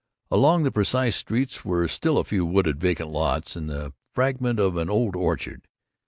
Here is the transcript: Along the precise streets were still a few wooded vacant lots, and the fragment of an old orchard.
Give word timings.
Along 0.31 0.63
the 0.63 0.71
precise 0.71 1.15
streets 1.15 1.63
were 1.63 1.87
still 1.87 2.17
a 2.17 2.23
few 2.23 2.43
wooded 2.43 2.79
vacant 2.79 3.11
lots, 3.11 3.55
and 3.55 3.69
the 3.69 3.93
fragment 4.11 4.57
of 4.59 4.75
an 4.75 4.89
old 4.89 5.15
orchard. 5.15 5.67